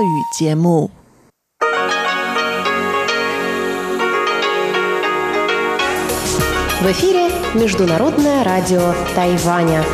[0.00, 0.90] 语节目。
[6.80, 9.84] В эфире Международное радио Тайваня.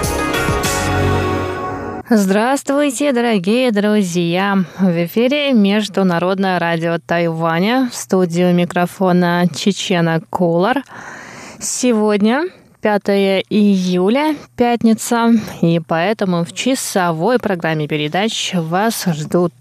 [2.09, 4.59] Здравствуйте, дорогие друзья!
[4.79, 7.89] В эфире Международное радио Тайваня.
[7.91, 10.84] В студию микрофона Чечена Кулар.
[11.59, 12.45] Сегодня
[12.82, 13.03] 5
[13.48, 15.30] июля, пятница,
[15.61, 19.53] и поэтому в часовой программе передач вас ждут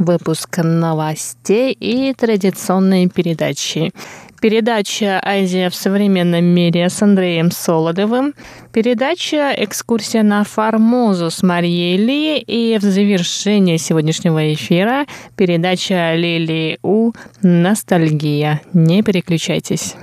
[0.00, 3.92] выпуск новостей и традиционные передачи.
[4.40, 8.32] Передача «Азия в современном мире» с Андреем Солодовым,
[8.72, 15.04] передача «Экскурсия на Формозу» с Марией Ли и в завершение сегодняшнего эфира
[15.36, 18.62] передача Лили У «Ностальгия».
[18.72, 19.94] Не переключайтесь.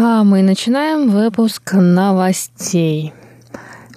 [0.00, 3.12] А мы начинаем выпуск новостей.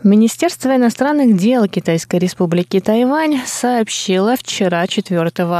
[0.03, 5.19] Министерство иностранных дел Китайской республики Тайвань сообщило вчера, 4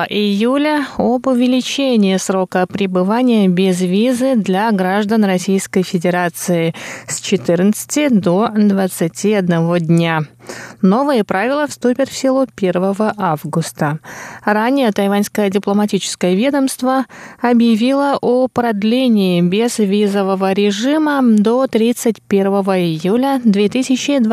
[0.10, 6.74] июля, об увеличении срока пребывания без визы для граждан Российской Федерации
[7.08, 10.22] с 14 до 21 дня.
[10.82, 14.00] Новые правила вступят в силу 1 августа.
[14.44, 17.06] Ранее тайваньское дипломатическое ведомство
[17.40, 24.31] объявило о продлении безвизового режима до 31 июля 2020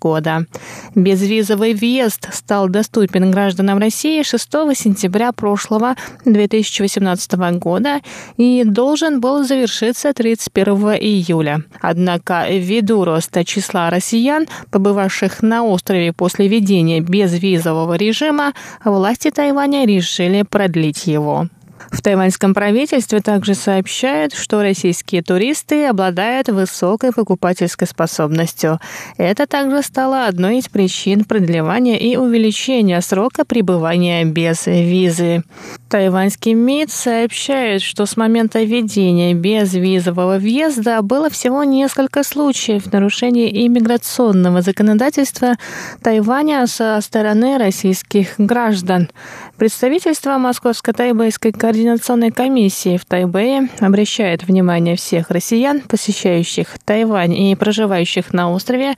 [0.00, 0.46] года.
[0.94, 8.00] Безвизовый въезд стал доступен гражданам России 6 сентября прошлого 2018 года
[8.36, 11.62] и должен был завершиться 31 июля.
[11.80, 18.52] Однако ввиду роста числа россиян, побывавших на острове после введения безвизового режима,
[18.84, 21.48] власти Тайваня решили продлить его.
[21.90, 28.80] В тайваньском правительстве также сообщают, что российские туристы обладают высокой покупательской способностью.
[29.16, 35.42] Это также стало одной из причин продлевания и увеличения срока пребывания без визы.
[35.88, 44.62] Тайваньский МИД сообщает, что с момента введения безвизового въезда было всего несколько случаев нарушения иммиграционного
[44.62, 45.54] законодательства
[46.02, 49.10] Тайваня со стороны российских граждан.
[49.58, 58.50] Представительство Московско-Тайбэйской координационной комиссии в Тайбэе обращает внимание всех россиян, посещающих Тайвань и проживающих на
[58.50, 58.96] острове,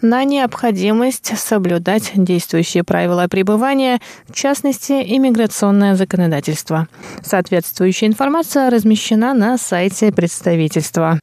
[0.00, 6.29] на необходимость соблюдать действующие правила пребывания, в частности, иммиграционное законодательство.
[7.22, 11.18] Соответствующая информация размещена на сайте представительства.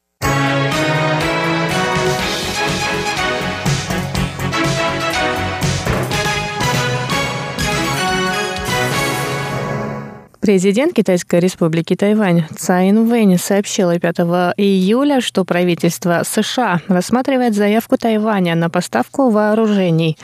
[10.48, 14.16] Президент Китайской республики Тайвань Цай Инвэнь сообщила 5
[14.56, 20.16] июля, что правительство США рассматривает заявку Тайваня на поставку вооружений.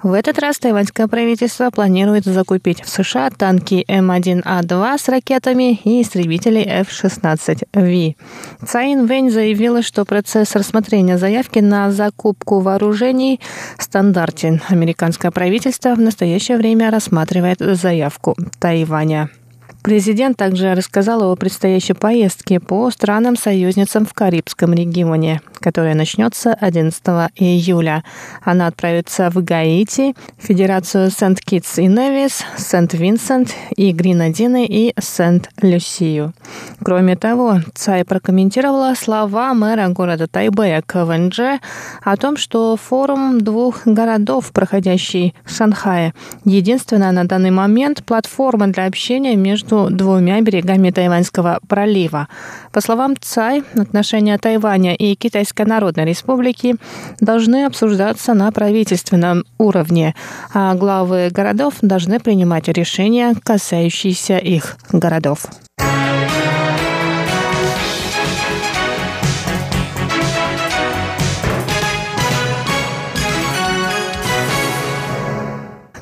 [0.00, 6.60] В этот раз тайваньское правительство планирует закупить в США танки М1А2 с ракетами и истребители
[6.60, 8.14] F-16V.
[8.64, 13.40] Цай Инвэнь заявила, что процесс рассмотрения заявки на закупку вооружений
[13.78, 14.62] стандартен.
[14.68, 19.28] Американское правительство в настоящее время рассматривает заявку Тайваня.
[19.82, 27.02] Президент также рассказал о предстоящей поездке по странам-союзницам в Карибском регионе, которая начнется 11
[27.36, 28.04] июля.
[28.42, 36.34] Она отправится в Гаити, Федерацию Сент-Китс и Невис, Сент-Винсент и Гренадины и Сент-Люсию.
[36.84, 41.60] Кроме того, Цай прокомментировала слова мэра города Тайбэя КВНЖ
[42.02, 46.12] о том, что форум двух городов, проходящий в Шанхае,
[46.44, 52.28] единственная на данный момент платформа для общения между двумя берегами Тайваньского пролива.
[52.72, 55.14] По словам Цай, отношения Тайваня и
[55.52, 56.76] Китайской Народной Республики
[57.20, 60.14] должны обсуждаться на правительственном уровне,
[60.54, 65.46] а главы городов должны принимать решения, касающиеся их городов.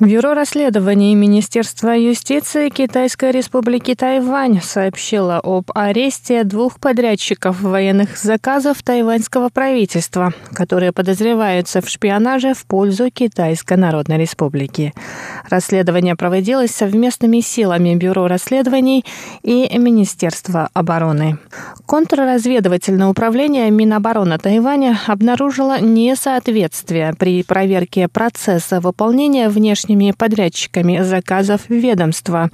[0.00, 9.50] Бюро расследований Министерства юстиции Китайской республики Тайвань сообщило об аресте двух подрядчиков военных заказов тайваньского
[9.50, 14.94] правительства, которые подозреваются в шпионаже в пользу Китайской Народной Республики.
[15.50, 19.04] Расследование проводилось совместными силами Бюро расследований
[19.42, 21.36] и Министерства обороны.
[21.84, 32.50] Контрразведывательное управление Минобороны Тайваня обнаружило несоответствие при проверке процесса выполнения внешней внешними подрядчиками заказов ведомства.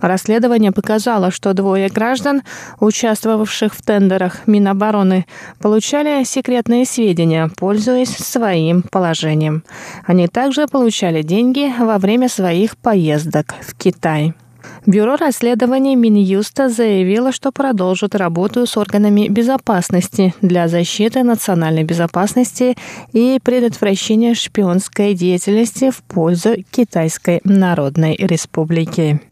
[0.00, 2.42] Расследование показало, что двое граждан,
[2.80, 5.26] участвовавших в тендерах Минобороны,
[5.60, 9.62] получали секретные сведения, пользуясь своим положением.
[10.06, 14.34] Они также получали деньги во время своих поездок в Китай.
[14.86, 22.76] Бюро расследований Минюста заявило, что продолжит работу с органами безопасности для защиты национальной безопасности
[23.12, 29.29] и предотвращения шпионской деятельности в пользу Китайской Народной Республики.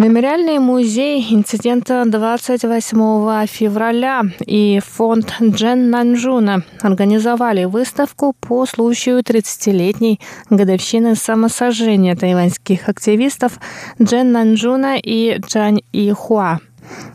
[0.00, 10.18] Мемориальный музей инцидента 28 февраля и фонд Джен Нанжуна организовали выставку по случаю 30-летней
[10.48, 13.60] годовщины самосожжения тайваньских активистов
[14.00, 16.60] Джен Нанжуна и Джан Ихуа.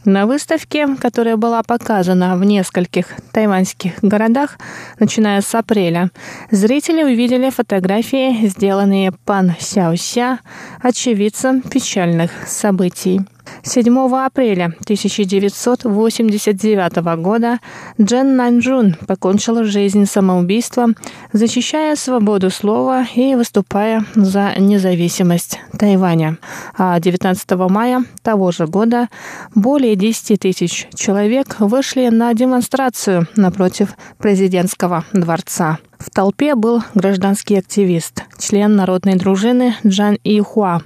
[0.06, 4.57] На выставке, которая была показана в нескольких тайваньских городах,
[5.00, 6.12] начиная с апреля,
[6.51, 10.39] зрители увидели фотографии, сделанные Пан Сяося,
[10.81, 13.22] очевидцем печальных событий.
[13.64, 17.60] 7 апреля 1989 года
[18.00, 20.96] Джен Нанджун покончила жизнь самоубийством,
[21.34, 26.38] защищая свободу слова и выступая за независимость Тайваня.
[26.78, 29.08] А 19 мая того же года
[29.54, 35.80] более 10 тысяч человек вышли на демонстрацию напротив президентского дворца.
[36.06, 40.81] В толпе был гражданский активист, член народной дружины Джан Ихуа.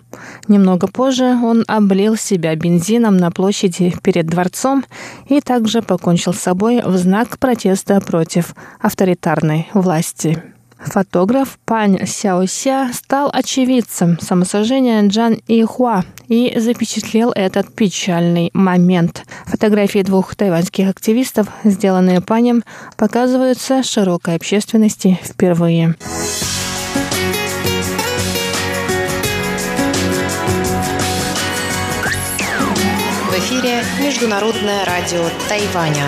[0.47, 4.85] Немного позже он облил себя бензином на площади перед дворцом
[5.27, 10.41] и также покончил с собой в знак протеста против авторитарной власти.
[10.79, 19.25] Фотограф Пань Сяося стал очевидцем самосожжения Джан Ихуа и запечатлел этот печальный момент.
[19.45, 22.63] Фотографии двух тайваньских активистов, сделанные Панем,
[22.97, 25.95] показываются широкой общественности впервые.
[33.29, 36.05] В эфире Международное радио Тайваня.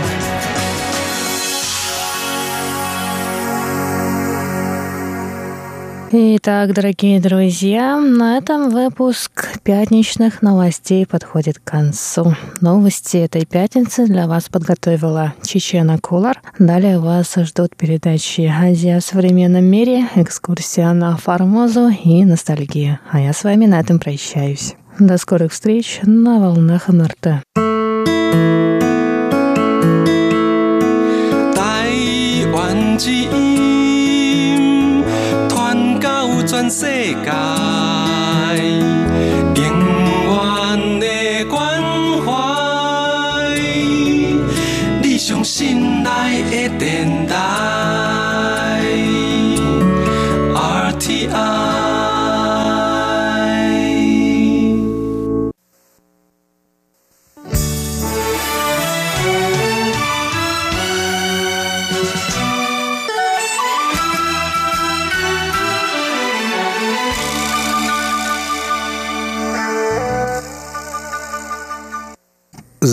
[6.13, 12.35] Итак, дорогие друзья, на этом выпуск пятничных новостей подходит к концу.
[12.59, 16.41] Новости этой пятницы для вас подготовила Чечена Кулар.
[16.59, 22.99] Далее вас ждут передачи «Азия в современном мире», экскурсия на Формозу и ностальгия.
[23.09, 24.75] А я с вами на этом прощаюсь.
[24.99, 27.41] До скорых встреч на волнах МРТ.
[31.55, 32.97] Тайвань
[36.71, 37.60] 世界，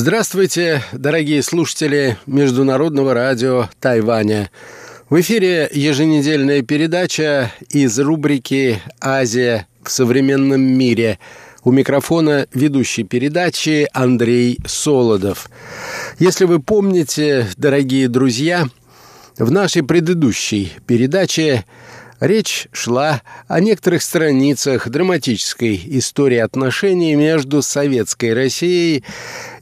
[0.09, 4.51] Здравствуйте, дорогие слушатели Международного радио Тайваня.
[5.11, 11.19] В эфире еженедельная передача из рубрики «Азия в современном мире».
[11.63, 15.51] У микрофона ведущий передачи Андрей Солодов.
[16.19, 18.67] Если вы помните, дорогие друзья,
[19.37, 21.67] в нашей предыдущей передаче
[22.21, 29.05] Речь шла о некоторых страницах драматической истории отношений между Советской Россией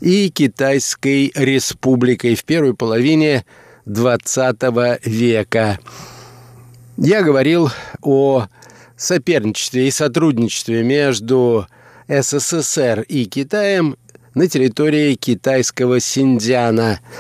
[0.01, 3.45] и Китайской Республикой в первой половине
[3.85, 5.79] XX века.
[6.97, 7.71] Я говорил
[8.01, 8.47] о
[8.97, 11.67] соперничестве и сотрудничестве между
[12.09, 13.99] СССР и Китаем
[14.35, 17.01] на территории китайского Синдиана–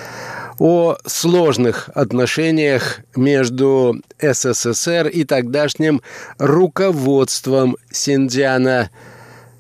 [0.58, 6.02] о сложных отношениях между СССР и тогдашним
[6.38, 8.90] руководством Синдиана.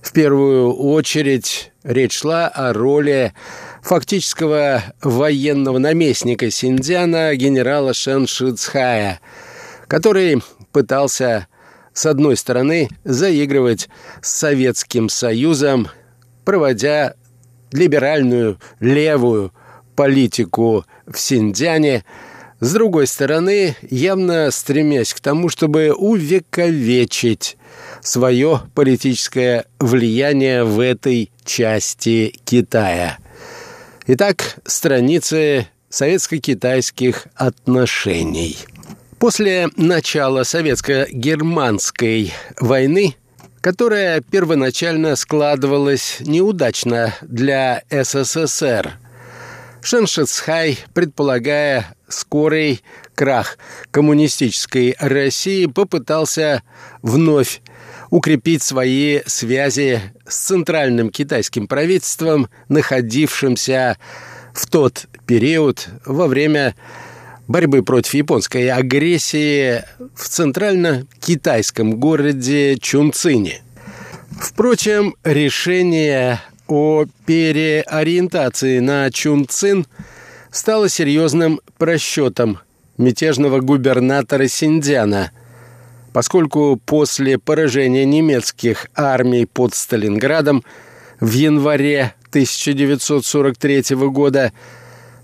[0.02, 3.34] В первую очередь речь шла о роли
[3.82, 9.20] фактического военного наместника Синдиана генерала Шен Шицхая,
[9.88, 11.48] который пытался,
[11.92, 13.88] с одной стороны, заигрывать
[14.22, 15.88] с Советским Союзом,
[16.44, 17.14] проводя
[17.72, 19.52] либеральную левую
[19.96, 22.04] политику в Синьцзяне,
[22.60, 27.56] с другой стороны, явно стремясь к тому, чтобы увековечить
[28.00, 33.18] свое политическое влияние в этой части Китая.
[34.06, 38.56] Итак, страницы советско-китайских отношений.
[39.18, 43.16] После начала советско-германской войны,
[43.60, 48.98] которая первоначально складывалась неудачно для СССР,
[49.86, 52.82] Шеншицхай, предполагая скорый
[53.14, 53.56] крах
[53.92, 56.64] коммунистической России, попытался
[57.02, 57.62] вновь
[58.10, 63.96] укрепить свои связи с центральным китайским правительством, находившимся
[64.54, 66.74] в тот период во время
[67.46, 69.84] борьбы против японской агрессии
[70.16, 73.62] в центрально-китайском городе Чунцине.
[74.32, 79.86] Впрочем, решение о переориентации на Чунцин
[80.50, 82.58] стало серьезным просчетом
[82.98, 85.32] мятежного губернатора Синдзяна,
[86.12, 90.64] поскольку после поражения немецких армий под Сталинградом
[91.20, 94.52] в январе 1943 года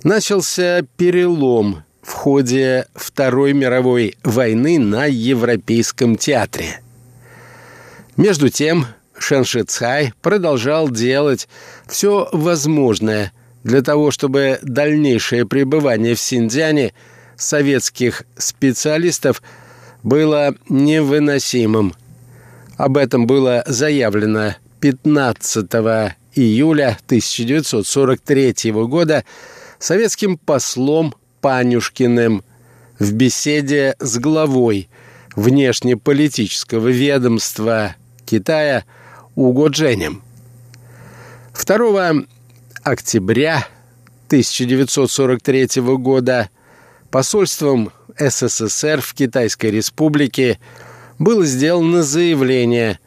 [0.05, 6.81] начался перелом в ходе Второй мировой войны на Европейском театре.
[8.17, 8.87] Между тем,
[9.23, 11.49] Шеншицай продолжал делать
[11.87, 13.33] все возможное
[13.64, 16.93] для того, чтобы дальнейшее пребывание в Синьцзяне
[17.37, 19.43] советских специалистов
[20.02, 21.95] было невыносимым.
[22.76, 25.67] Об этом было заявлено 15
[26.35, 29.25] июля 1943 года
[29.79, 32.45] советским послом Панюшкиным
[32.99, 34.88] в беседе с главой
[35.35, 38.85] внешнеполитического ведомства Китая
[39.35, 40.23] Уго Дженем.
[41.55, 42.12] 2
[42.83, 43.67] октября
[44.27, 46.51] 1943 года
[47.11, 50.59] посольством СССР в Китайской Республике
[51.19, 52.99] было сделано заявление,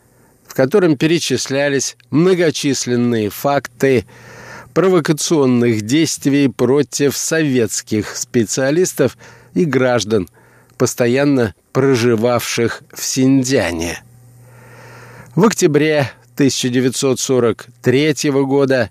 [0.47, 4.07] в котором перечислялись многочисленные факты
[4.73, 9.15] провокационных действий против советских специалистов
[9.53, 10.27] и граждан,
[10.77, 14.01] постоянно проживавших в Синьцзяне.
[15.35, 18.89] В октябре 1943 года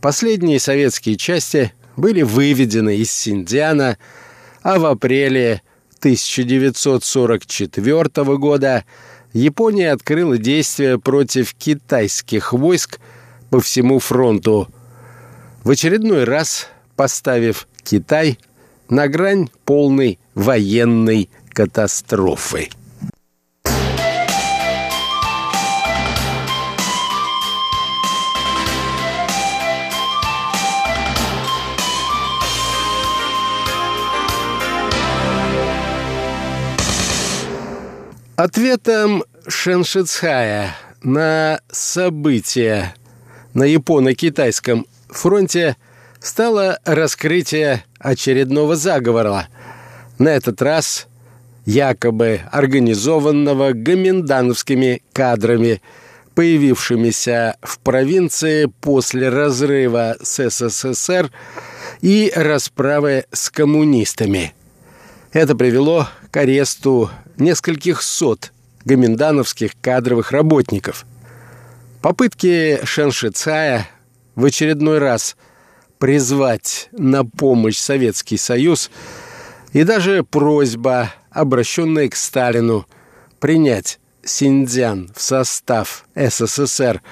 [0.00, 3.98] последние советские части были выведены из Синьцзяна,
[4.62, 5.62] а в апреле
[5.98, 8.84] 1944 года
[9.32, 13.00] Япония открыла действия против китайских войск
[13.50, 14.68] по всему фронту–
[15.68, 16.66] в очередной раз
[16.96, 18.38] поставив Китай
[18.88, 22.70] на грань полной военной катастрофы.
[38.38, 42.94] Ответом Шеншицхая на события
[43.52, 45.76] на японо-китайском фронте
[46.20, 49.48] стало раскрытие очередного заговора.
[50.20, 51.08] На этот раз
[51.66, 55.82] якобы организованного гоминдановскими кадрами,
[56.36, 61.32] появившимися в провинции после разрыва с СССР
[62.02, 64.54] и расправы с коммунистами.
[65.32, 68.52] Это привело к аресту нескольких сот
[68.84, 71.04] гоминдановских кадровых работников.
[72.00, 73.88] Попытки Шеншицая
[74.34, 75.36] в очередной раз
[75.98, 78.90] призвать на помощь Советский Союз
[79.72, 82.86] и даже просьба, обращенная к Сталину,
[83.38, 87.02] принять Синьцзян в состав СССР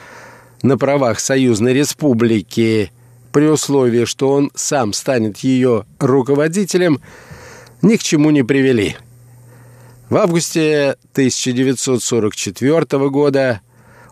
[0.62, 2.92] на правах Союзной Республики
[3.32, 7.02] при условии, что он сам станет ее руководителем,
[7.82, 8.96] ни к чему не привели.
[10.08, 13.60] В августе 1944 года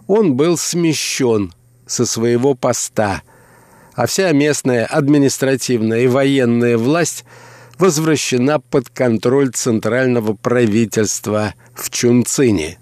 [0.07, 1.53] он был смещен
[1.87, 3.23] со своего поста,
[3.95, 7.25] а вся местная административная и военная власть
[7.79, 12.79] возвращена под контроль центрального правительства в Чунцине.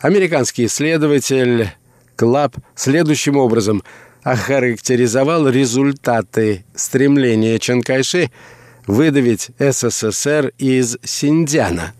[0.00, 1.70] Американский исследователь
[2.16, 3.82] Клаб следующим образом
[4.22, 8.30] охарактеризовал результаты стремления Чанкайши
[8.86, 11.92] выдавить СССР из Синдзяна.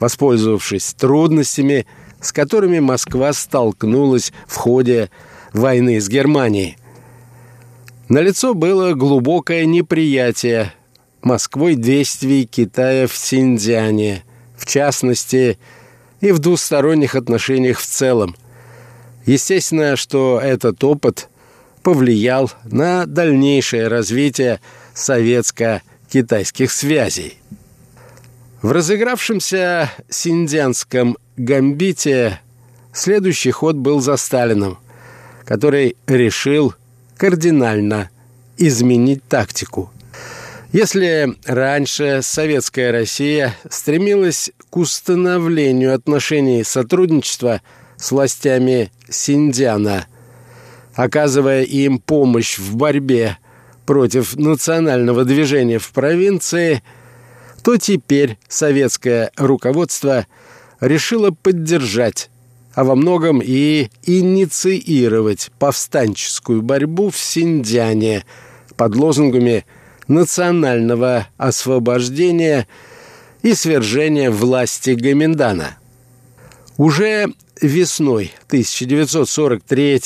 [0.00, 1.86] Воспользовавшись трудностями–
[2.22, 5.10] с которыми Москва столкнулась в ходе
[5.52, 6.78] войны с Германией.
[8.08, 10.72] Налицо было глубокое неприятие
[11.20, 14.24] Москвой действий Китая в Синьцзяне,
[14.56, 15.58] в частности,
[16.20, 18.36] и в двусторонних отношениях в целом.
[19.26, 21.28] Естественно, что этот опыт
[21.82, 24.60] повлиял на дальнейшее развитие
[24.94, 27.38] советско-китайских связей.
[28.62, 32.40] В разыгравшемся синдзянском гамбите
[32.92, 34.78] следующий ход был за Сталином,
[35.44, 36.74] который решил
[37.16, 38.10] кардинально
[38.56, 39.90] изменить тактику.
[40.72, 47.60] Если раньше советская Россия стремилась к установлению отношений сотрудничества
[47.96, 50.06] с властями Синдиана,
[50.94, 53.36] оказывая им помощь в борьбе
[53.86, 56.82] против национального движения в провинции,
[57.62, 60.26] то теперь советское руководство
[60.80, 62.30] решило поддержать,
[62.74, 68.24] а во многом и инициировать повстанческую борьбу в Синьцзяне
[68.76, 69.64] под лозунгами
[70.08, 72.66] национального освобождения
[73.42, 75.78] и свержения власти Гаминдана.
[76.76, 80.00] Уже весной 1943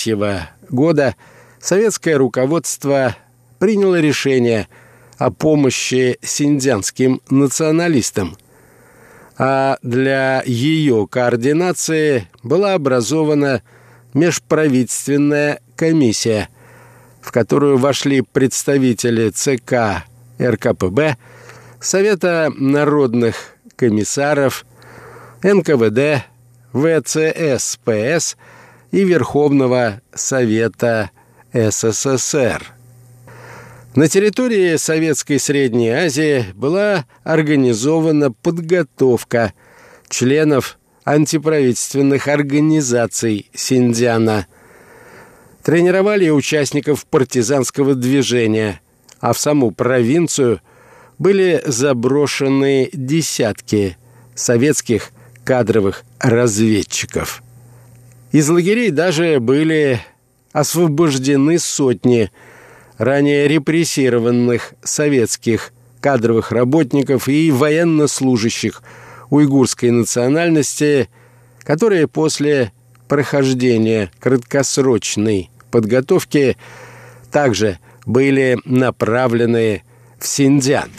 [0.68, 1.14] года
[1.60, 3.16] советское руководство
[3.58, 4.68] приняло решение
[5.18, 8.36] о помощи синдзянским националистам,
[9.38, 13.62] а для ее координации была образована
[14.14, 16.48] межправительственная комиссия,
[17.20, 20.04] в которую вошли представители ЦК
[20.40, 21.16] РКПБ,
[21.80, 24.64] Совета народных комиссаров,
[25.42, 26.24] НКВД,
[26.72, 28.36] ВЦСПС
[28.90, 31.10] и Верховного Совета
[31.52, 32.75] СССР.
[33.96, 39.54] На территории Советской Средней Азии была организована подготовка
[40.10, 44.48] членов антиправительственных организаций Синдиана.
[45.62, 48.82] Тренировали участников партизанского движения,
[49.18, 50.60] а в саму провинцию
[51.18, 53.96] были заброшены десятки
[54.34, 55.10] советских
[55.42, 57.42] кадровых разведчиков.
[58.30, 60.02] Из лагерей даже были
[60.52, 62.30] освобождены сотни–
[62.98, 68.82] ранее репрессированных советских кадровых работников и военнослужащих
[69.30, 71.08] уйгурской национальности,
[71.62, 72.72] которые после
[73.08, 76.56] прохождения краткосрочной подготовки
[77.30, 79.82] также были направлены
[80.18, 80.90] в Синьцзян.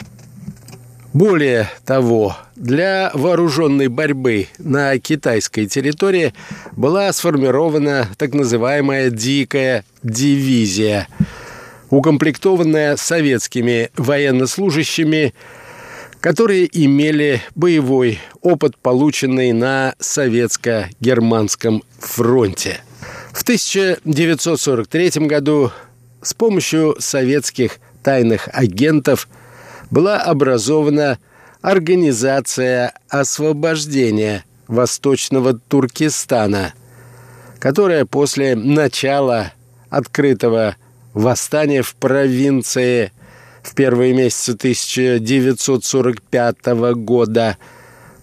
[1.14, 6.34] Более того, для вооруженной борьбы на китайской территории
[6.72, 11.08] была сформирована так называемая «дикая дивизия»,
[11.90, 15.34] укомплектованная советскими военнослужащими,
[16.20, 22.80] которые имели боевой опыт, полученный на советско-германском фронте.
[23.32, 25.70] В 1943 году
[26.22, 29.28] с помощью советских тайных агентов
[29.90, 31.18] была образована
[31.60, 36.72] Организация освобождения Восточного Туркестана,
[37.58, 39.52] которая после начала
[39.90, 40.76] открытого
[41.14, 43.12] восстание в провинции
[43.62, 47.56] в первые месяцы 1945 года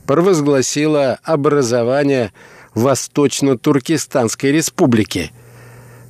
[0.06, 2.32] провозгласило образование
[2.74, 5.32] Восточно-Туркестанской республики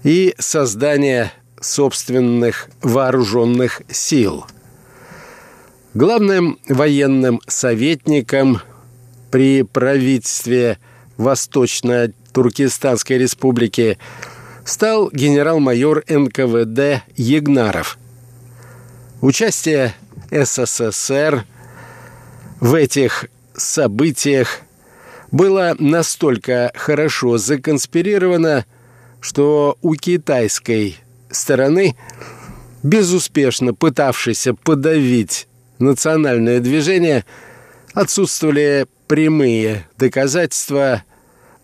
[0.03, 4.45] и создание собственных вооруженных сил.
[5.93, 8.61] Главным военным советником
[9.31, 10.77] при правительстве
[11.17, 13.97] Восточно-Туркестанской республики–
[14.65, 17.97] стал генерал-майор НКВД Егнаров.
[19.21, 19.93] Участие
[20.31, 21.45] СССР
[22.59, 23.25] в этих
[23.55, 24.59] событиях
[25.31, 28.65] было настолько хорошо законспирировано,
[29.21, 30.97] что у китайской
[31.29, 31.95] стороны,
[32.83, 35.47] безуспешно пытавшейся подавить
[35.79, 37.23] национальное движение,
[37.93, 41.03] отсутствовали прямые доказательства–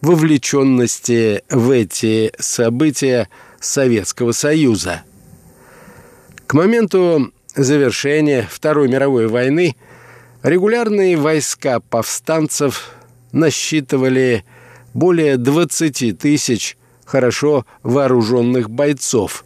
[0.01, 5.03] вовлеченности в эти события Советского Союза.
[6.47, 9.75] К моменту завершения Второй мировой войны
[10.43, 12.91] регулярные войска повстанцев
[13.31, 14.43] насчитывали
[14.93, 19.45] более 20 тысяч хорошо вооруженных бойцов,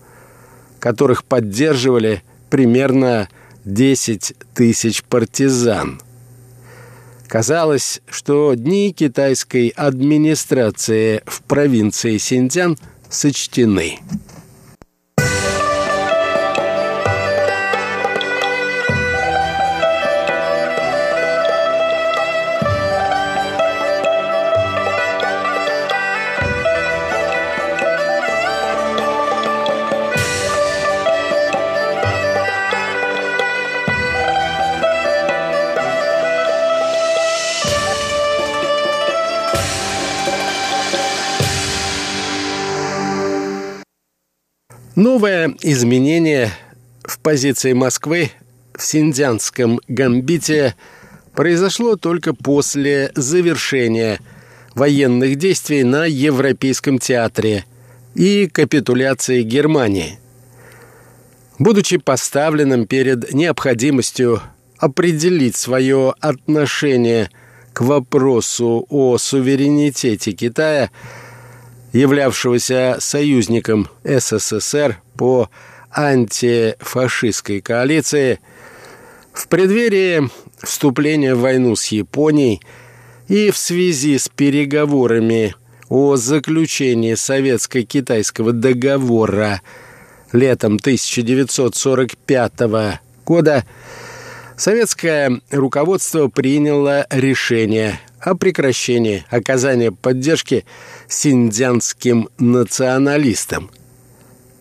[0.79, 3.27] которых поддерживали примерно
[3.65, 6.01] 10 тысяч партизан.
[7.27, 12.77] Казалось, что дни китайской администрации в провинции Синьцзян
[13.09, 13.99] сочтены.
[44.95, 46.53] Новое изменение
[47.03, 48.31] в позиции Москвы
[48.73, 50.73] в Синдзянском гамбите
[51.34, 54.21] произошло только после завершения
[54.73, 57.65] военных действий на Европейском театре
[58.15, 60.17] и капитуляции Германии.
[61.60, 64.41] Будучи поставленным перед необходимостью
[64.77, 67.29] определить свое отношение
[67.73, 70.89] к вопросу о суверенитете Китая,
[71.95, 75.49] являвшегося союзником СССР по
[75.91, 78.41] антифашистской коалиции,
[79.31, 80.29] в преддверии
[80.62, 82.62] вступления в войну с Японией
[83.29, 85.55] и в связи с переговорами
[85.88, 89.62] о заключении советско-китайского договора
[90.34, 92.51] летом 1945
[93.25, 93.63] года
[94.58, 100.65] советское руководство приняло решение о прекращении оказания поддержки
[101.07, 103.69] синдзянским националистам.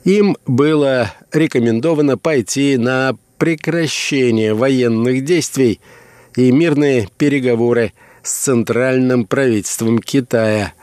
[0.05, 5.81] Им было рекомендовано пойти на прекращение военных действий
[6.37, 10.75] и мирные переговоры с центральным правительством Китая,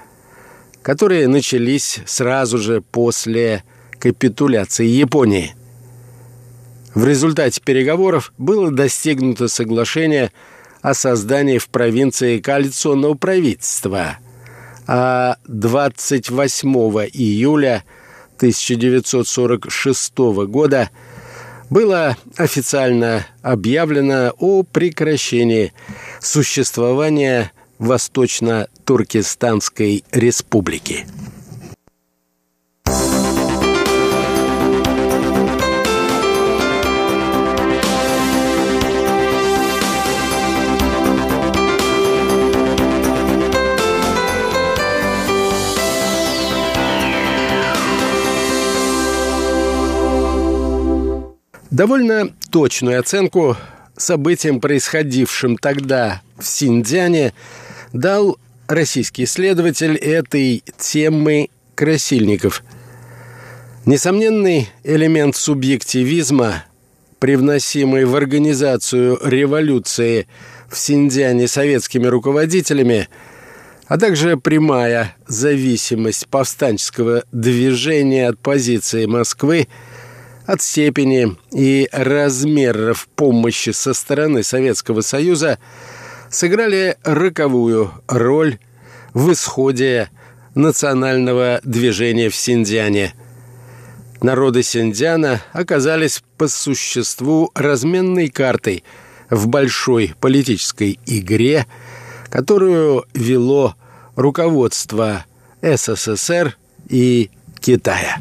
[0.82, 3.64] которые начались сразу же после
[4.00, 5.54] капитуляции Японии.
[6.96, 10.32] В результате переговоров было достигнуто соглашение
[10.82, 14.18] о создании в провинции коалиционного правительства,
[14.88, 16.70] а 28
[17.14, 17.86] июля
[18.38, 20.18] 1946
[20.48, 20.90] года
[21.70, 25.72] было официально объявлено о прекращении
[26.20, 31.06] существования Восточно-Туркестанской республики.
[51.72, 53.56] Довольно точную оценку
[53.96, 57.34] событиям, происходившим тогда в Синьцзяне,
[57.94, 62.64] дал российский исследователь этой темы Красильников.
[63.86, 66.66] Несомненный элемент субъективизма,
[67.20, 70.28] привносимый в организацию революции
[70.70, 73.08] в Синьцзяне советскими руководителями,
[73.88, 79.70] а также прямая зависимость повстанческого движения от позиции Москвы–
[80.52, 85.60] от степени и размеров помощи со стороны Советского Союза
[86.30, 88.58] сыграли роковую роль
[89.14, 90.10] в исходе
[90.54, 93.14] национального движения в Синдиане.
[94.22, 98.84] Народы Синдиана оказались по существу разменной картой
[99.30, 101.66] в большой политической игре,
[102.30, 103.76] которую вело
[104.18, 105.26] руководство
[105.62, 106.58] СССР
[106.90, 108.20] и Китая.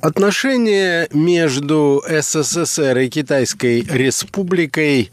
[0.00, 5.12] Отношения между СССР и Китайской Республикой,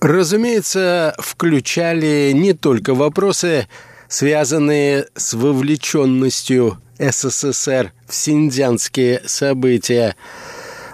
[0.00, 3.68] разумеется, включали не только вопросы,
[4.08, 10.16] связанные с вовлеченностью СССР в синдзянские события,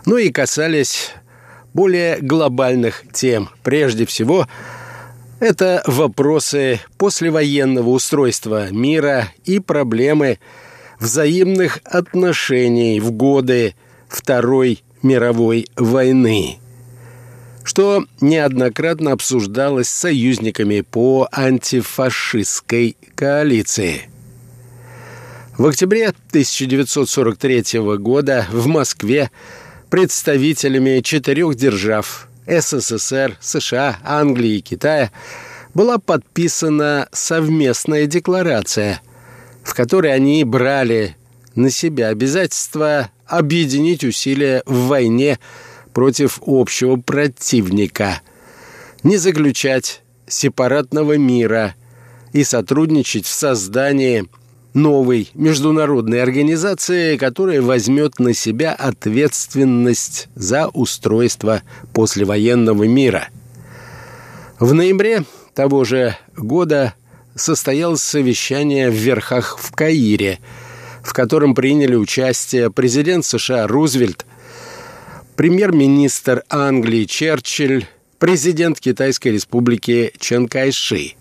[0.07, 1.13] но и касались
[1.73, 3.49] более глобальных тем.
[3.63, 4.49] Прежде всего,
[5.39, 10.41] это вопросы послевоенного устройства мира и проблемы–
[10.99, 13.75] взаимных отношений в годы
[14.09, 16.59] Второй мировой войны,
[17.63, 24.09] что неоднократно обсуждалось союзниками по антифашистской коалиции.
[25.57, 29.31] В октябре 1943 года в Москве
[29.89, 35.11] представителями четырех держав СССР, США, Англии и Китая
[35.75, 39.01] была подписана совместная декларация–
[39.65, 41.17] в которой они брали
[41.57, 45.39] на себя обязательство объединить усилия в войне
[45.93, 48.21] против общего противника,
[49.03, 51.75] не заключать сепаратного мира
[52.33, 54.27] и сотрудничать в создании
[54.75, 63.29] новой международной организации, которая возьмет на себя ответственность за устройство послевоенного мира.
[64.59, 65.25] В ноябре
[65.55, 66.95] того же года
[67.35, 70.39] состоялось совещание в Верхах в Каире,
[71.03, 74.25] в котором приняли участие президент США Рузвельт,
[75.37, 77.87] премьер-министр Англии Черчилль,
[78.19, 81.15] президент Китайской республики Чен Кайши.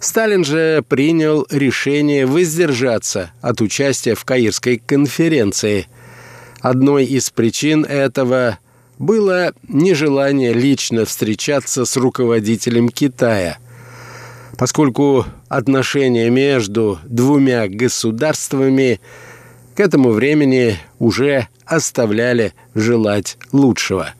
[0.00, 5.88] Сталин же принял решение воздержаться от участия в Каирской конференции.
[6.60, 8.58] Одной из причин этого
[8.98, 13.58] было нежелание лично встречаться с руководителем Китая–
[14.58, 19.00] поскольку отношения между двумя государствами
[19.74, 24.10] к этому времени уже оставляли желать лучшего.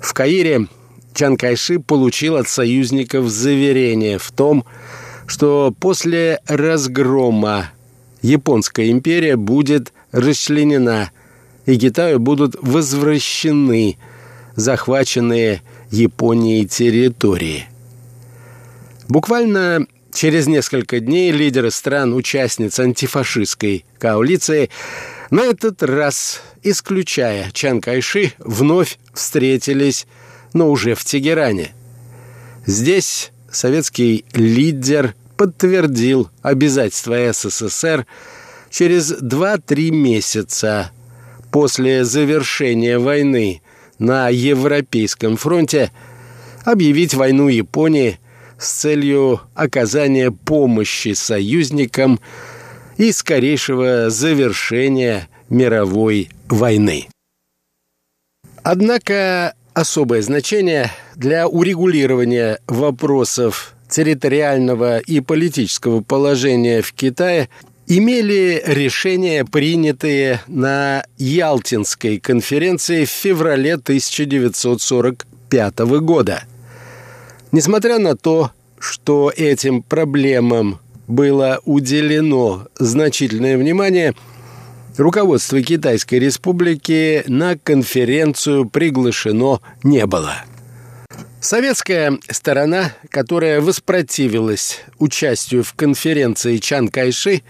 [0.00, 0.66] В Каире
[1.14, 1.36] Чан
[1.86, 4.64] получил от союзников заверение в том,
[5.26, 7.70] что после разгрома
[8.22, 11.10] Японская империя будет расчленена,
[11.64, 13.98] и Китаю будут возвращены
[14.56, 17.66] захваченные Японией территории.
[19.08, 24.70] Буквально через несколько дней лидеры стран-участниц антифашистской коалиции
[25.30, 30.06] на этот раз, исключая Чан Кайши, вновь встретились,
[30.52, 31.72] но уже в Тегеране.
[32.64, 38.06] Здесь советский лидер подтвердил обязательства СССР
[38.70, 40.90] через 2-3 месяца
[41.52, 43.62] после завершения войны
[43.98, 45.92] на Европейском фронте
[46.64, 48.18] объявить войну Японии
[48.58, 52.20] с целью оказания помощи союзникам
[52.96, 57.06] и скорейшего завершения мировой войны.
[58.62, 67.48] Однако особое значение для урегулирования вопросов территориального и политического положения в Китае
[67.86, 76.42] имели решения, принятые на Ялтинской конференции в феврале 1945 года.
[77.52, 84.14] Несмотря на то, что этим проблемам было уделено значительное внимание,
[84.96, 90.44] руководство Китайской Республики на конференцию приглашено не было.
[91.40, 97.42] Советская сторона, которая воспротивилась участию в конференции Чан Кайши,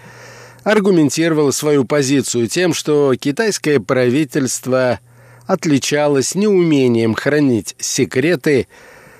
[0.65, 5.01] аргументировала свою позицию тем, что китайское правительство
[5.47, 8.67] отличалось неумением хранить секреты,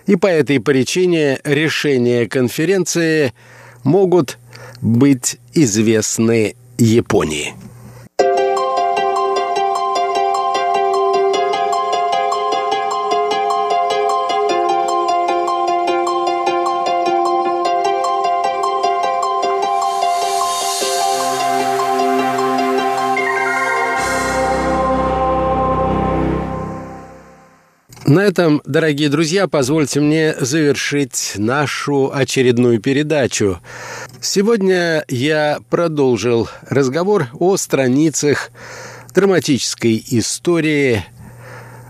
[0.07, 3.33] и по этой причине решения конференции
[3.85, 4.39] могут
[4.81, 7.55] быть известны Японии.
[28.07, 33.59] На этом, дорогие друзья, позвольте мне завершить нашу очередную передачу.
[34.21, 38.53] Сегодня я продолжил разговор о страницах
[39.13, 41.05] драматической истории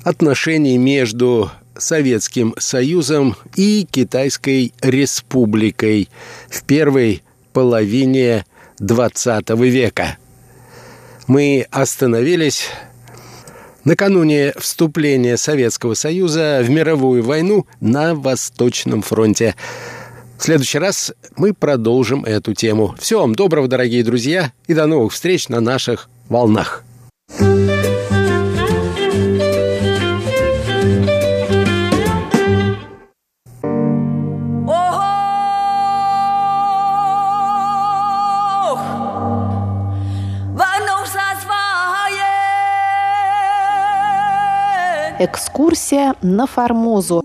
[0.05, 6.09] отношений между Советским Союзом и Китайской Республикой
[6.49, 8.47] в первой половине
[8.81, 10.17] XX века.
[11.27, 12.71] Мы остановились
[13.87, 19.55] накануне вступления Советского Союза в мировую войну на Восточном фронте.
[20.37, 22.95] В следующий раз мы продолжим эту тему.
[22.99, 26.85] Всего вам доброго, дорогие друзья, и до новых встреч на наших волнах.
[45.19, 47.23] Экскурсия на Формозу.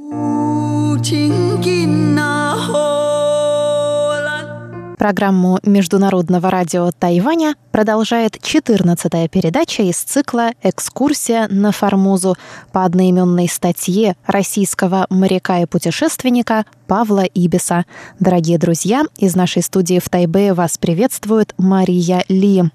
[4.98, 12.38] Программу Международного радио Тайваня продолжает 14-я передача из цикла «Экскурсия на Формозу»
[12.72, 17.86] по одноименной статье российского моряка и путешественника Павла Ибиса.
[18.20, 22.72] Дорогие друзья, из нашей студии в Тайбе вас приветствует Мария Ли.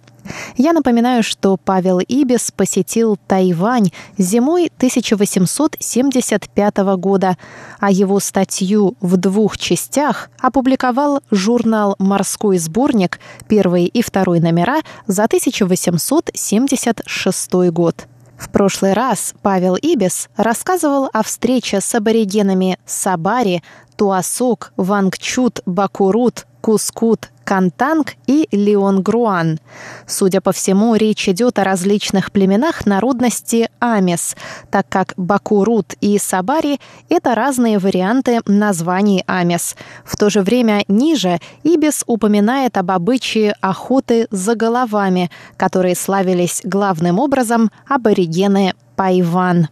[0.56, 7.38] Я напоминаю, что Павел Ибис посетил Тайвань зимой 1875 года,
[7.78, 15.24] а его статью в двух частях опубликовал журнал «Морской сборник» первый и второй номера за
[15.24, 18.06] 1876 год.
[18.36, 23.62] В прошлый раз Павел Ибис рассказывал о встрече с аборигенами Сабари,
[23.96, 29.60] Туасок, Вангчут, Бакурут, Кускут, Кантанг и Леонгруан.
[30.04, 34.34] Судя по всему, речь идет о различных племенах народности Амес,
[34.68, 39.76] так как Бакурут и Сабари– это разные варианты названий Амес.
[40.04, 47.20] В то же время ниже Ибис упоминает об обычае охоты за головами, которые славились главным
[47.20, 49.68] образом аборигены Пайван.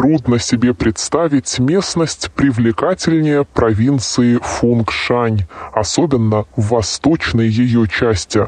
[0.00, 8.46] Трудно себе представить местность привлекательнее провинции Фунгшань, особенно в восточной ее части.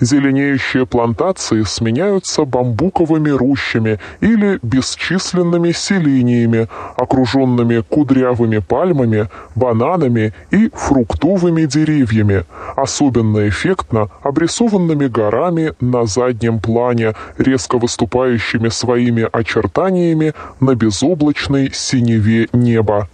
[0.00, 12.44] Зеленеющие плантации сменяются бамбуковыми рощами или бесчисленными селениями, окруженными кудрявыми пальмами, бананами и фруктовыми деревьями,
[12.76, 23.08] особенно эффектно обрисованными горами на заднем плане, резко выступающими своими очертаниями на безоблачной синеве неба.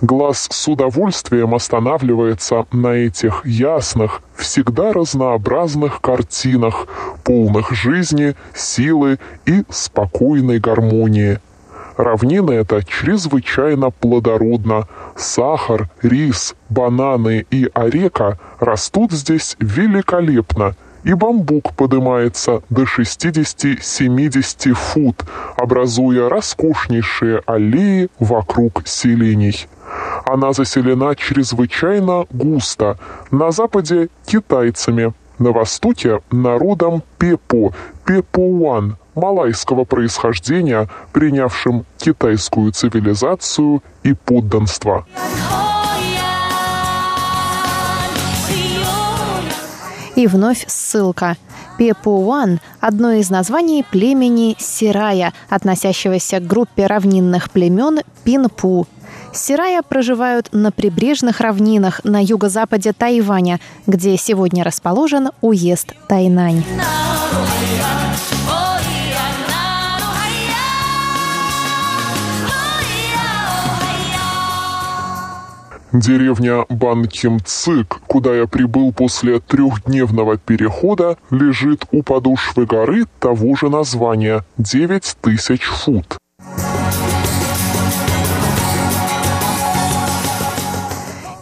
[0.00, 6.86] Глаз с удовольствием останавливается на этих ясных, всегда разнообразных картинах,
[7.22, 11.38] полных жизни, силы и спокойной гармонии.
[11.96, 14.88] Равнина эта чрезвычайно плодородна.
[15.16, 25.22] Сахар, рис, бананы и орека растут здесь великолепно, и бамбук поднимается до 60-70 фут,
[25.56, 29.68] образуя роскошнейшие аллеи вокруг селений.
[30.24, 32.98] Она заселена чрезвычайно густо.
[33.30, 37.72] На западе– китайцами, на востоке– народом Пепо,
[38.04, 45.06] Пепуан, малайского происхождения, принявшим китайскую цивилизацию и подданство.
[50.16, 51.36] И вновь ссылка.
[51.78, 58.86] Пепуан– одно из названий племени Сирая, относящегося к группе равнинных племен Пинпу.
[59.32, 66.62] Сирая проживают на прибрежных равнинах на юго-западе Тайваня, где сегодня расположен уезд Тайнань.
[75.94, 84.44] Деревня Банкимцик, куда я прибыл после трехдневного перехода, лежит у подошвы горы того же названия–
[84.58, 86.18] 9000 фут.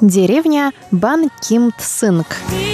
[0.03, 2.27] Деревня Банкимцинг.
[2.51, 2.72] Деревня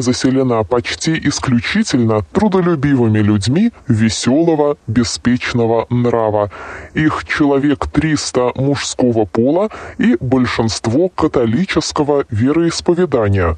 [0.00, 6.50] заселена почти исключительно трудолюбивыми людьми веселого, беспечного нрава.
[6.94, 13.56] Их человек 300 мужского пола и большинство католического вероисповедания.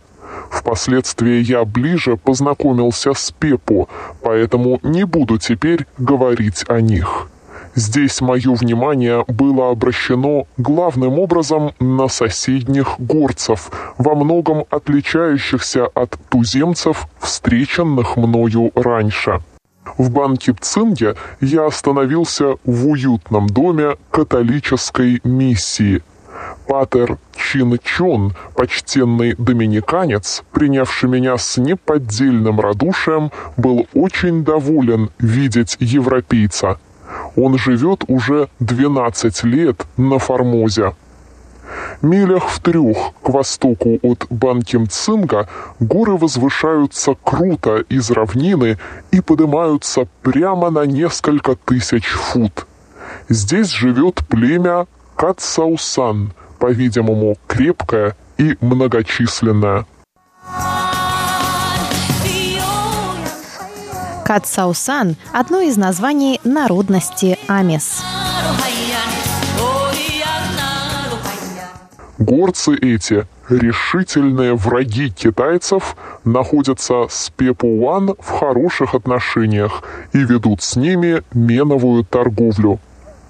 [0.51, 3.89] Впоследствии я ближе познакомился с Пепо,
[4.23, 7.29] поэтому не буду теперь говорить о них.
[7.79, 17.07] Здесь мое внимание было обращено главным образом на соседних горцев, во многом отличающихся от туземцев,
[17.21, 19.43] встреченных мною раньше.
[19.97, 26.03] В банке Цинге я остановился в уютном доме католической миссии.
[26.67, 36.81] Патер Чин Чон, почтенный доминиканец, принявший меня с неподдельным радушием, был очень доволен видеть европейца–
[37.37, 40.95] он живет уже 12 лет на Формозе.
[42.01, 45.49] Милях в трех к востоку от Банкимцинга
[45.81, 48.79] горы возвышаются круто из равнины
[49.11, 52.67] и поднимаются прямо на несколько тысяч фут.
[53.29, 59.87] Здесь живет племя Катсаусан, по-видимому, крепкое и многочисленное.
[64.29, 68.03] Катсаусан– одно из названий народности Амис.
[72.19, 81.23] Горцы эти, решительные враги китайцев, находятся с Пепуан в хороших отношениях и ведут с ними
[81.33, 82.81] меновую торговлю.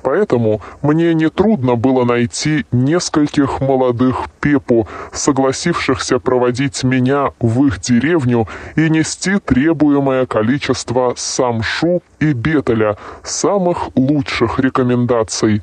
[0.08, 8.88] Поэтому мне нетрудно было найти нескольких молодых пепу, согласившихся проводить меня в их деревню и
[8.88, 15.60] нести требуемое количество самшу и бетеля, самых лучших рекомендаций.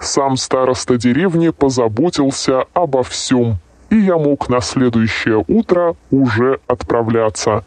[0.00, 3.58] Сам староста деревни позаботился обо всем,
[3.90, 7.62] и я мог на следующее утро уже отправляться.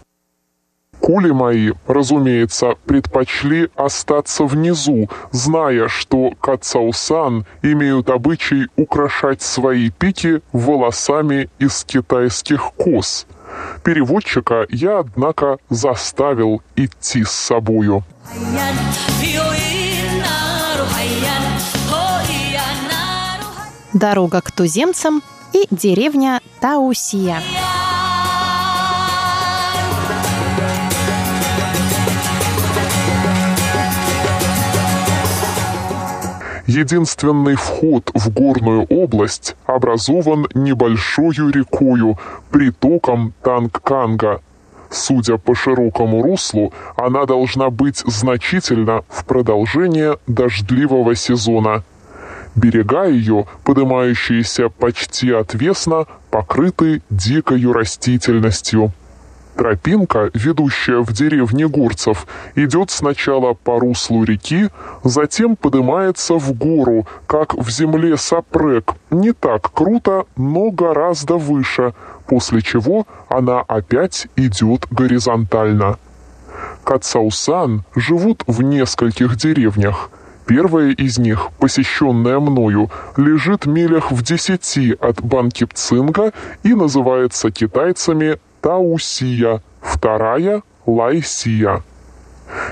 [1.02, 11.50] Кули мои, разумеется, предпочли остаться внизу, зная, что Кацаусан имеют обычай украшать свои пики волосами
[11.58, 13.26] из китайских коз.
[13.84, 18.04] Переводчика я, однако, заставил идти с собою.
[23.94, 25.22] Дорога к туземцам
[25.54, 27.42] и деревня Таусия.
[36.74, 42.18] Единственный вход в горную область образован небольшую рекою,
[42.50, 44.40] притоком Тангканга.
[44.90, 51.84] Судя по широкому руслу, она должна быть значительна в продолжение дождливого сезона.
[52.56, 58.94] Берега ее, поднимающиеся почти отвесно, покрыты дикою растительностью.
[59.56, 62.26] Тропинка, ведущая в деревне Гурцев,
[62.56, 64.70] идет сначала по руслу реки,
[65.04, 71.94] затем поднимается в гору, как в земле Сапрек, не так круто, но гораздо выше,
[72.28, 75.98] после чего она опять идет горизонтально.
[76.84, 80.10] Кацаусан живут в нескольких деревнях.
[80.46, 86.34] Первая из них, посещенная мною, лежит милях в десяти от Банкипцинга
[86.64, 91.84] и называется китайцами Таусия, вторая– Лайсия.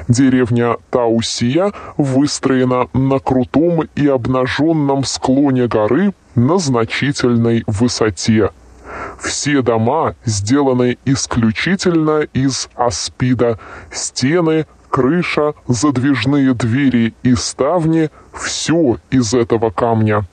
[0.08, 8.52] Деревня Таусия выстроена на крутом и обнаженном склоне горы на значительной высоте.
[9.20, 13.60] Все дома сделаны исключительно из аспида.
[13.92, 20.26] Стены, крыша, задвижные двери и ставни– все из этого камня.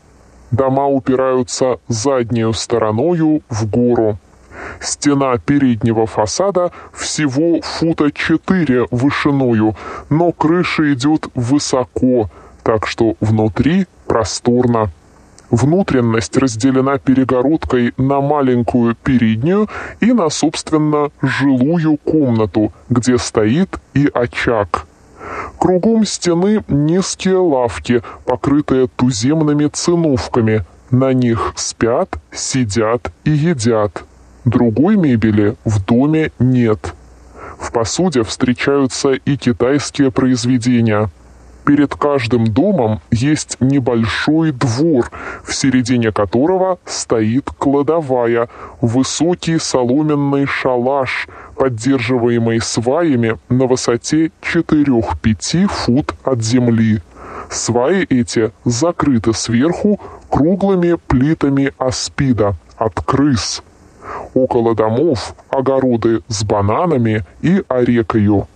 [0.51, 4.19] Дома упираются заднюю стороною в гору.
[4.81, 9.77] Стена переднего фасада всего фута четыре вышиною,
[10.11, 12.31] но крыша идет высоко,
[12.63, 14.91] так что внутри просторно.
[15.51, 19.69] Внутренность разделена перегородкой на маленькую переднюю
[20.01, 24.87] и на, собственно, жилую комнату, где стоит и очаг.
[25.59, 30.65] Кругом стены низкие лавки, покрытые туземными циновками.
[30.91, 34.05] На них спят, сидят и едят.
[34.47, 36.95] Другой мебели в доме нет.
[37.59, 41.11] В посуде встречаются и китайские произведения.
[41.65, 45.11] Перед каждым домом есть небольшой двор,
[45.43, 48.49] в середине которого стоит кладовая,
[48.81, 51.27] высокий соломенный шалаш,
[51.57, 57.03] поддерживаемый сваями на высоте 4-5 фут от земли.
[57.51, 63.65] Сваи эти закрыты сверху круглыми плитами аспида от крыс.
[64.35, 68.47] Около домов огороды с бананами и орекою.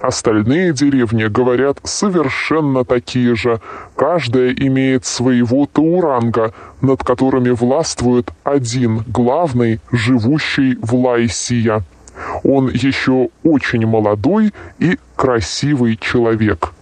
[0.00, 3.60] Остальные деревни, говорят, совершенно такие же.
[3.96, 11.82] Каждая имеет своего тауранга, над которыми властвует один главный, живущий в Лайсия.
[12.42, 16.72] Он еще очень молодой и красивый человек.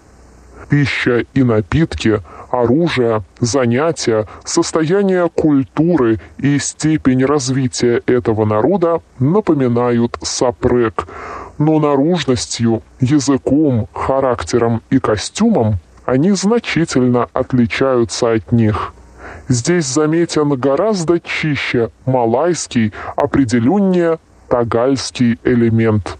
[0.69, 11.07] Пища и напитки– оружие, занятия, состояние культуры и степень развития этого народа напоминают сапрек,
[11.59, 18.95] но наружностью, языком, характером и костюмом они значительно отличаются от них.
[19.49, 26.17] Здесь заметен гораздо чище малайский, определеннее тагальский элемент.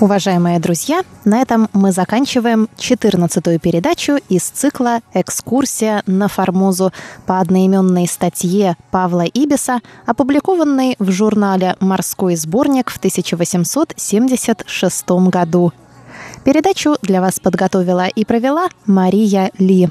[0.00, 6.92] Уважаемые друзья, на этом мы заканчиваем 14-ю передачу из цикла «Экскурсия на Формозу»
[7.26, 15.72] по одноименной статье Павла Ибиса, опубликованной в журнале «Морской сборник» в 1876 году.
[16.44, 19.88] Передачу для вас подготовила и провела Мария Ли.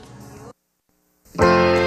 [1.37, 1.86] thank you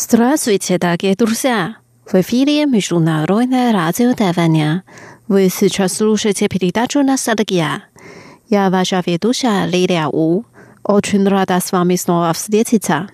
[0.00, 1.74] Здравствуйте, дорогие друзья!
[2.06, 4.84] В эфире Международное радио Тайваня.
[5.26, 7.82] Вы сейчас слушаете передачу «Ностальгия».
[8.48, 10.44] Я ваша ведущая Лилия У.
[10.84, 13.08] Очень рада с вами снова встретиться.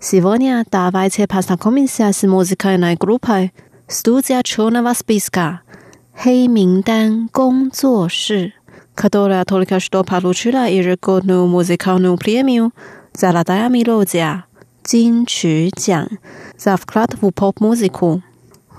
[0.00, 3.52] Сегодня давайте познакомимся с музыкальной группой
[3.86, 5.60] «Студия черного списка»
[6.24, 8.54] «Хей Миндан Гонзоши»,
[8.94, 12.72] которая только что получила ежегодную музыкальную премию
[13.12, 14.46] «Золотая мелодия»
[14.87, 16.07] 金曲奖
[16.57, 18.21] за вклад в поп-музыку.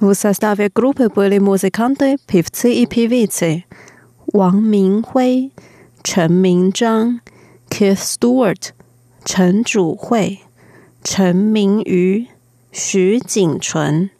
[0.01, 3.65] В составе группы были музыканты, певцы и певицы
[4.33, 5.53] Ван Минhui,
[6.03, 7.21] Чен Минзhang,
[7.71, 8.73] Keith Stewart,
[9.25, 10.41] Chen Zhuhui,
[11.03, 12.29] Chen Mingyu,
[12.73, 14.11] Xu Jingchun,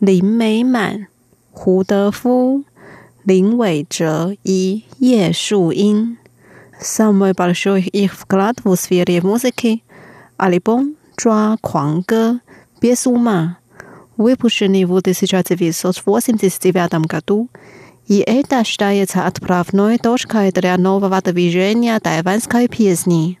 [0.00, 1.06] Lin Meiman,
[1.52, 2.64] Hu Defu,
[3.26, 6.18] Lin Weizhe и Ye Shuyin.
[6.78, 12.40] Самый большой их вклад в сфере музыки – альбом « 抓狂歌»
[12.80, 13.58] без ума,
[14.16, 17.48] выпущенный в 1989 году,
[18.06, 23.40] и это считается отправной точкой для нового движения тайванской песни.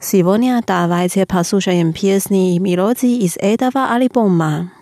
[0.00, 4.72] Сегодня давайте послушаем песни и мелодии из этого альбома.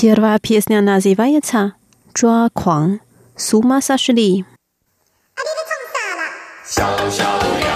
[0.00, 1.74] Первая песня называется
[2.12, 2.94] «抓 狂》，
[3.36, 4.44] с ума сошли.
[6.68, 7.69] 小小呀，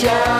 [0.00, 0.37] Yeah.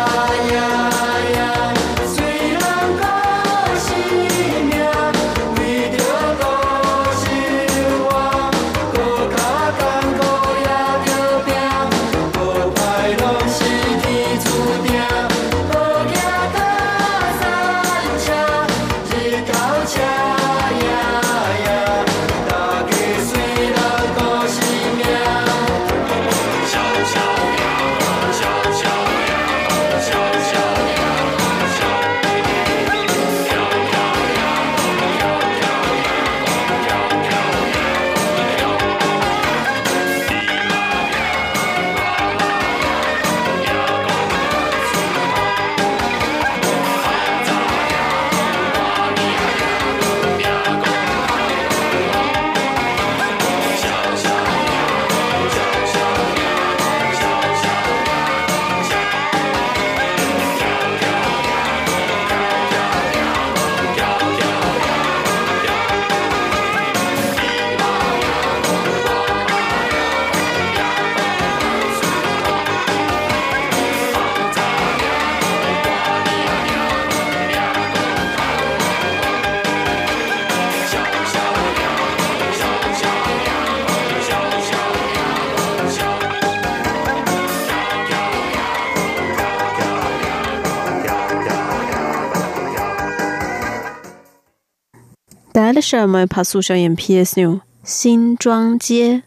[95.79, 99.23] Odeszamy posłuchajem piesnią Xinzhuangjie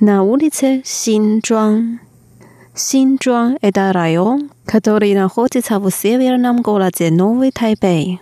[0.00, 1.98] na ulicy Xinzhuang.
[2.74, 8.18] Xinzhuang– это район, который находится в северном городе Новый Тайбэй.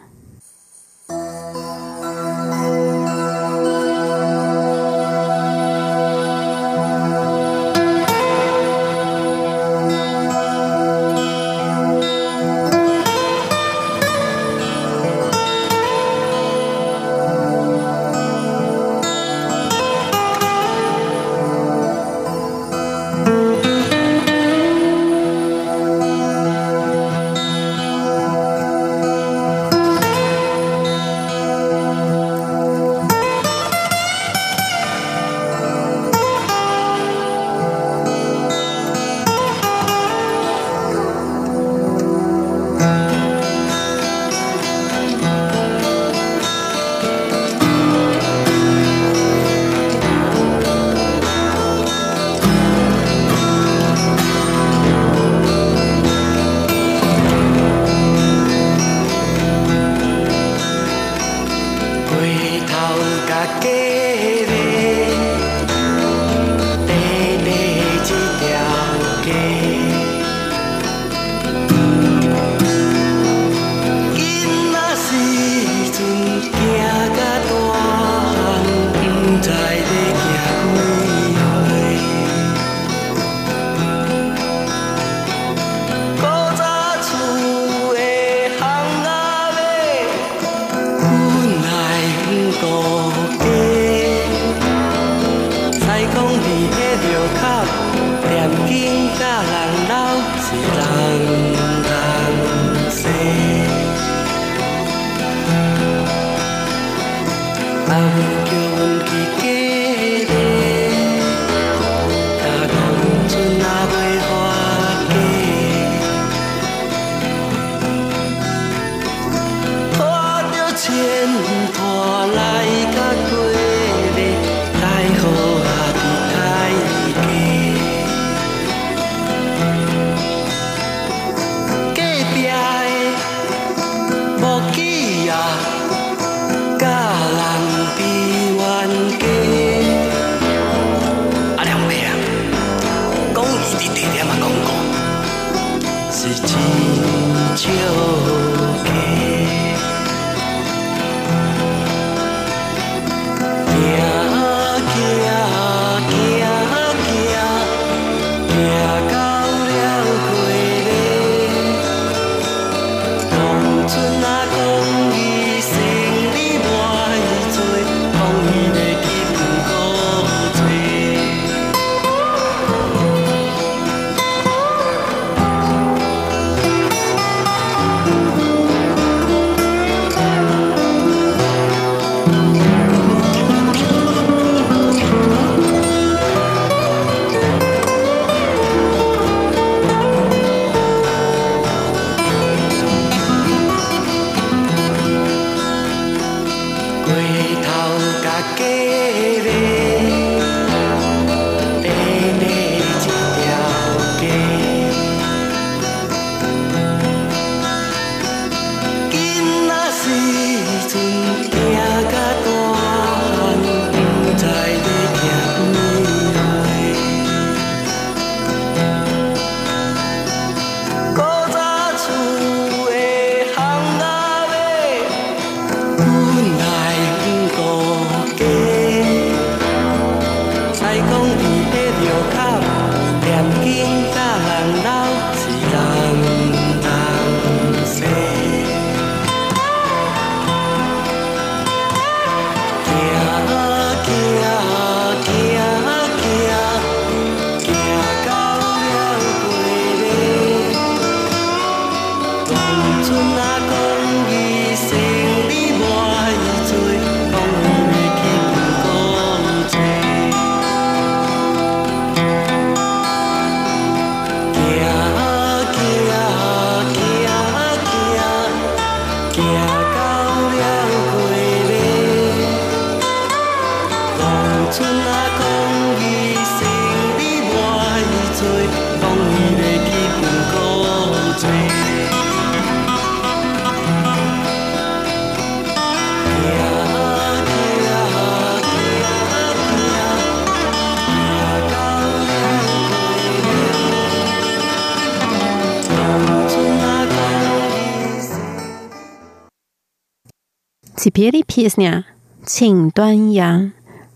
[301.03, 302.05] Теперь песня
[302.45, 303.73] «Цинь Дуан Ян»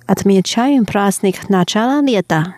[0.06, 2.56] отмечаем праздник начала лета.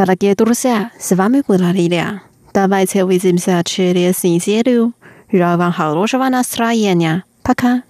[0.00, 2.22] Дорогие друзья, с вами была Лилия.
[2.54, 4.94] Давайте выйдем за через неделю.
[5.30, 7.22] Желаю вам хорошего настроения.
[7.42, 7.82] Пока.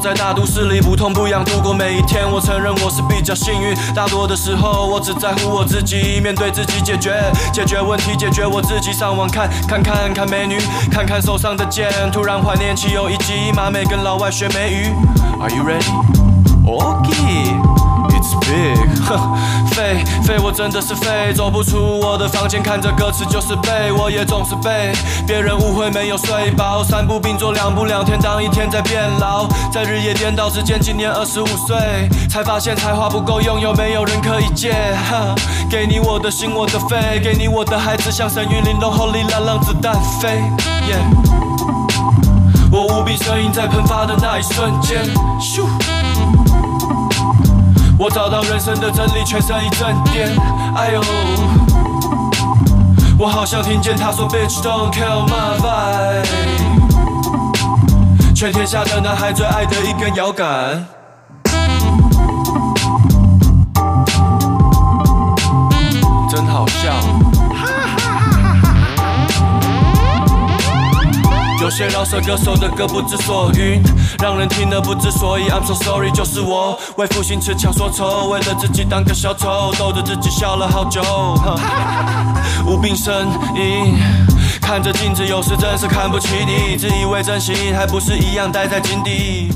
[0.00, 2.24] 在大都市里，不痛不痒度过每一天。
[2.30, 7.20] 我承认我是比较幸运，大多的时候我只在乎我自己，面对自己解决，
[7.52, 8.90] 解决问题，解决我自己。
[8.92, 10.58] 上网看看看看美女，
[10.90, 14.92] 看看手上的剑，突然怀念起有一集马美跟老外学美语。
[15.38, 15.92] Are you ready?
[16.66, 17.54] Okay.
[18.10, 18.76] It's big，
[19.90, 24.92] 废废，我真的是废，走不出我的房间，看着歌词就是背，我也总是被
[25.26, 31.76] 别人误会没有睡饱，三步并作两步两天，当一天在变老，在日夜颠倒之间，今年二十五岁，
[32.28, 34.74] 才发现才华不够用，又没有人可以借？
[35.68, 40.28] 给你我的心，我的肺，给你我的孩子，像神韵玲珑后里来让子弹飞。
[40.88, 41.02] Yeah
[42.72, 45.04] 我无比声音在喷发的那一瞬间，
[45.40, 45.99] 咻。
[48.00, 50.26] 我找到人生的真理，全身一阵颠。
[50.74, 51.02] 哎呦，
[53.18, 56.26] 我好像听见他说，Bitch don't kill my vibe。
[58.34, 60.82] 全天下的男孩最爱的一根摇杆。
[71.70, 73.80] 有些饶舌歌手的歌不知所云，
[74.20, 75.48] 让人听得不知所以。
[75.48, 81.00] I'm so sorry，就是我为赋新词强说愁，为了自己当个小丑，逗着自己笑了好久。
[81.00, 81.54] 哈
[82.66, 83.96] 无病呻吟，
[84.60, 89.52] 看着镜子，有时真是看不起你，自以为真心，还不是一样待在井底。